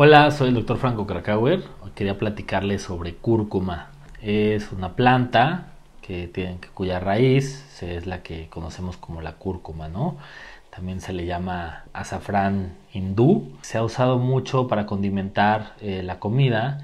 [0.00, 1.64] Hola, soy el doctor Franco Krakauer.
[1.96, 3.90] quería platicarles sobre cúrcuma.
[4.22, 5.72] Es una planta
[6.02, 10.16] que tiene, cuya raíz es la que conocemos como la cúrcuma, ¿no?
[10.70, 13.56] También se le llama azafrán hindú.
[13.62, 16.78] Se ha usado mucho para condimentar eh, la comida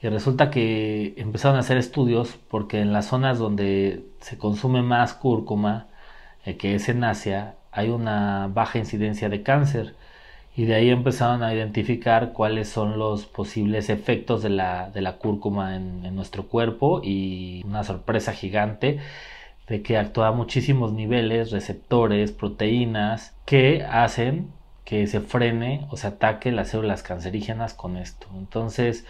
[0.00, 5.12] y resulta que empezaron a hacer estudios porque en las zonas donde se consume más
[5.12, 5.88] cúrcuma,
[6.44, 9.94] que es en Asia, hay una baja incidencia de cáncer
[10.56, 15.16] y de ahí empezaron a identificar cuáles son los posibles efectos de la, de la
[15.18, 19.00] cúrcuma en, nuestro cuerpo y una sorpresa gigante
[19.66, 24.52] de que actúa a muchísimos niveles, receptores, proteínas que hacen
[24.84, 28.28] que se frene o se ataque las células cancerígenas con esto.
[28.36, 29.06] Entonces,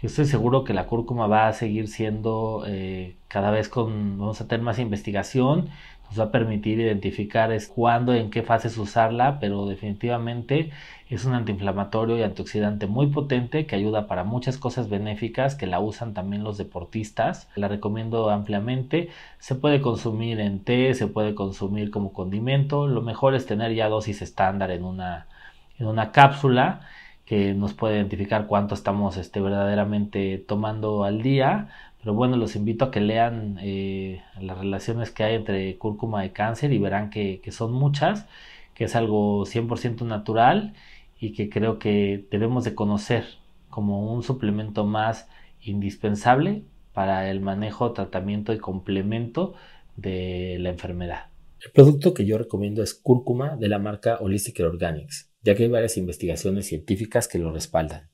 [0.00, 4.40] yo estoy seguro que la cúrcuma va a seguir siendo eh, cada vez con, vamos
[4.40, 5.68] a tener más investigación
[6.08, 10.70] nos va a permitir identificar es cuándo, en qué fases usarla, pero definitivamente
[11.08, 15.80] es un antiinflamatorio y antioxidante muy potente que ayuda para muchas cosas benéficas que la
[15.80, 17.48] usan también los deportistas.
[17.54, 19.10] La recomiendo ampliamente.
[19.38, 22.88] Se puede consumir en té, se puede consumir como condimento.
[22.88, 25.26] Lo mejor es tener ya dosis estándar en una,
[25.78, 26.80] en una cápsula
[27.26, 31.68] que nos puede identificar cuánto estamos este, verdaderamente tomando al día
[32.06, 36.30] pero bueno, los invito a que lean eh, las relaciones que hay entre cúrcuma y
[36.30, 38.26] cáncer y verán que, son muchas,
[38.74, 40.74] que es algo 100% natural
[41.18, 43.24] y que creo que debemos de conocer
[43.70, 45.28] como un suplemento más
[45.60, 49.54] indispensable para el manejo, tratamiento y complemento
[49.96, 51.30] de la enfermedad.
[51.58, 55.68] El producto que yo recomiendo es cúrcuma de la marca Holistic Organics, ya que hay
[55.68, 58.10] varias investigaciones científicas que lo respaldan.